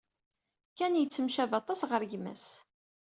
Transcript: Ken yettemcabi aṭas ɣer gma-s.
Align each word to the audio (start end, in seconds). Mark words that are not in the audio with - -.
Ken 0.77 0.93
yettemcabi 0.99 1.55
aṭas 1.59 1.79
ɣer 1.89 2.01
gma-s. 2.11 2.45